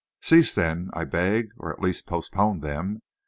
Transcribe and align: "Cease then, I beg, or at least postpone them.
"Cease 0.19 0.55
then, 0.55 0.89
I 0.93 1.03
beg, 1.03 1.51
or 1.57 1.71
at 1.71 1.79
least 1.79 2.07
postpone 2.07 2.61
them. 2.61 3.03